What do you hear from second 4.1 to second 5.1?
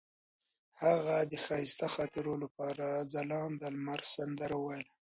سندره ویله.